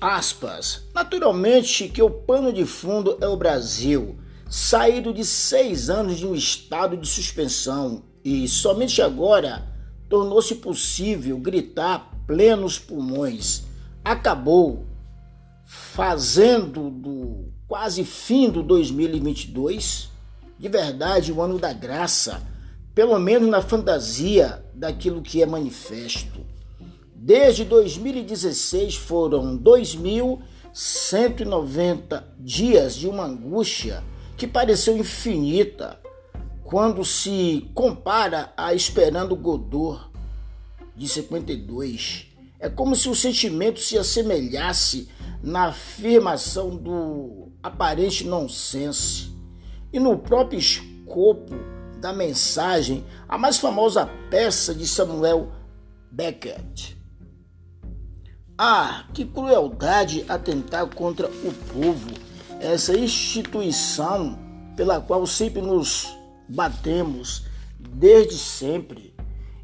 [0.00, 0.82] aspas.
[0.94, 4.16] Naturalmente que o pano de fundo é o Brasil,
[4.48, 9.66] saído de seis anos de um estado de suspensão e somente agora
[10.08, 13.64] tornou-se possível gritar plenos pulmões.
[14.04, 14.86] Acabou,
[15.66, 20.08] fazendo do quase fim do 2022
[20.58, 22.42] de verdade o ano da graça,
[22.94, 26.44] pelo menos na fantasia daquilo que é manifesto.
[27.28, 34.02] Desde 2016 foram 2.190 dias de uma angústia
[34.34, 36.00] que pareceu infinita
[36.64, 40.10] quando se compara a Esperando Godot
[40.96, 42.28] de 52.
[42.58, 45.10] É como se o sentimento se assemelhasse
[45.42, 49.36] na afirmação do aparente nonsense
[49.92, 51.54] e no próprio escopo
[52.00, 55.52] da mensagem, a mais famosa peça de Samuel
[56.10, 56.97] Beckett.
[58.60, 62.10] Ah, que crueldade atentar contra o povo,
[62.58, 64.36] essa instituição
[64.76, 66.08] pela qual sempre nos
[66.48, 67.44] batemos
[67.78, 69.14] desde sempre.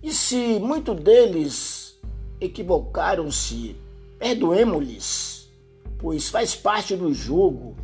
[0.00, 1.98] E se muitos deles
[2.40, 3.74] equivocaram-se,
[4.20, 5.50] perdoemos-lhes,
[5.98, 7.76] pois faz parte do jogo,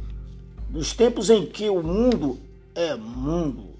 [0.68, 2.38] dos tempos em que o mundo
[2.76, 3.70] é mundo.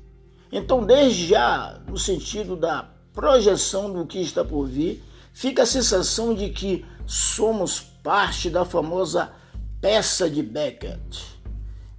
[0.51, 5.01] Então, desde já, no sentido da projeção do que está por vir,
[5.33, 9.33] fica a sensação de que somos parte da famosa
[9.81, 11.41] peça de Beckett.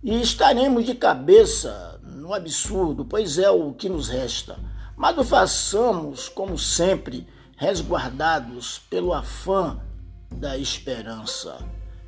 [0.02, 4.58] E estaremos de cabeça no absurdo, pois é o que nos resta.
[4.96, 9.80] Mas o façamos, como sempre, resguardados pelo afã
[10.32, 11.58] da esperança.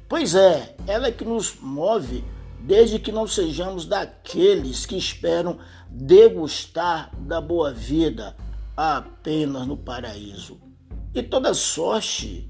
[0.08, 2.24] Pois é, ela é que nos move
[2.60, 5.58] desde que não sejamos daqueles que esperam
[5.90, 8.36] degustar da boa vida
[8.76, 10.65] apenas no paraíso.
[11.16, 12.46] E toda sorte,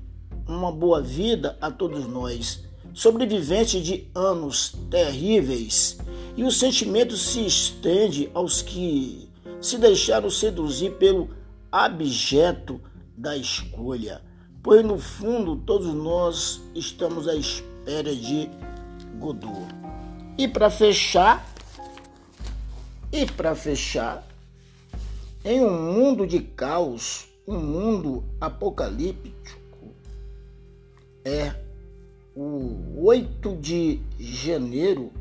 [0.48, 2.64] uma boa vida a todos nós,
[2.96, 6.00] sobreviventes de anos terríveis,
[6.36, 9.30] e o sentimento se estende aos que
[9.62, 11.30] se deixaram seduzir pelo
[11.72, 12.82] abjeto
[13.16, 14.24] da escolha,
[14.64, 18.50] pois no fundo todos nós estamos à espera de
[19.20, 19.68] Godot.
[20.40, 21.48] E para fechar,
[23.12, 24.28] e para fechar,
[25.44, 29.94] em um mundo de caos, um mundo apocalíptico
[31.24, 31.56] é
[32.36, 35.12] o 8 de janeiro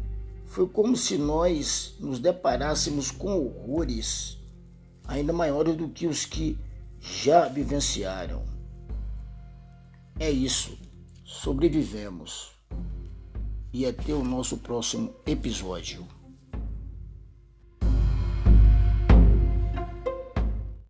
[0.47, 4.39] foi como se nós nos deparássemos com horrores
[5.07, 6.59] ainda maiores do que os que
[7.01, 8.43] já vivenciaram.
[10.19, 10.79] É isso.
[11.25, 12.53] Sobrevivemos.
[13.73, 16.07] E até o nosso próximo episódio.